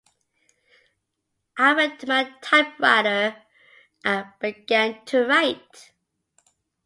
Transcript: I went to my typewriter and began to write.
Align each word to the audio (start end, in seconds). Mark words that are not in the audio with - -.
I 1.59 1.73
went 1.73 1.99
to 1.99 2.07
my 2.07 2.33
typewriter 2.41 3.37
and 4.03 4.25
began 4.39 5.05
to 5.05 5.27
write. 5.27 5.91